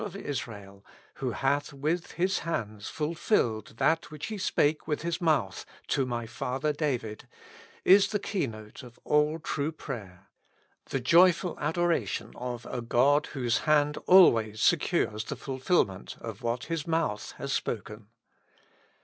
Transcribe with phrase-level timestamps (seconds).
[0.03, 0.83] of Israel,
[1.17, 6.25] who hath with His hands fulfilled that which He spake with His viouth to my
[6.25, 7.27] father David,"
[7.85, 10.27] is the key note of all true prayer:
[10.85, 16.87] the joyful adoration of a God whose hand always secures the fulfilment of what His
[16.87, 18.07] mouth hath spoken.